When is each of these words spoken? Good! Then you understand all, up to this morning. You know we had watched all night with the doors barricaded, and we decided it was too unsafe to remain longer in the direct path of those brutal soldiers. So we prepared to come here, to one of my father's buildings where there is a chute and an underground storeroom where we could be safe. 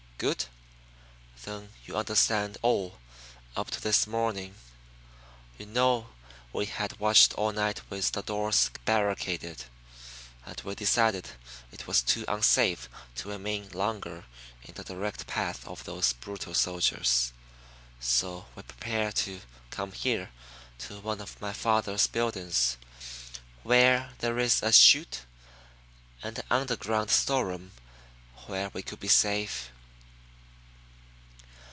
Good! 0.23 0.45
Then 1.45 1.73
you 1.83 1.97
understand 1.97 2.59
all, 2.61 2.99
up 3.55 3.71
to 3.71 3.81
this 3.81 4.05
morning. 4.05 4.53
You 5.57 5.65
know 5.65 6.09
we 6.53 6.67
had 6.67 6.99
watched 6.99 7.33
all 7.33 7.51
night 7.51 7.81
with 7.89 8.11
the 8.11 8.21
doors 8.21 8.69
barricaded, 8.85 9.65
and 10.45 10.61
we 10.61 10.75
decided 10.75 11.29
it 11.71 11.87
was 11.87 12.03
too 12.03 12.23
unsafe 12.27 12.87
to 13.15 13.29
remain 13.29 13.69
longer 13.69 14.25
in 14.63 14.75
the 14.75 14.83
direct 14.83 15.25
path 15.25 15.67
of 15.67 15.85
those 15.85 16.13
brutal 16.13 16.53
soldiers. 16.53 17.33
So 17.99 18.45
we 18.55 18.61
prepared 18.61 19.15
to 19.25 19.41
come 19.71 19.91
here, 19.91 20.29
to 20.87 20.99
one 20.99 21.19
of 21.19 21.41
my 21.41 21.51
father's 21.53 22.05
buildings 22.05 22.77
where 23.63 24.13
there 24.19 24.37
is 24.37 24.61
a 24.61 24.71
chute 24.71 25.21
and 26.21 26.37
an 26.37 26.45
underground 26.51 27.09
storeroom 27.09 27.71
where 28.45 28.69
we 28.69 28.83
could 28.83 28.99
be 28.99 29.07
safe. 29.07 29.71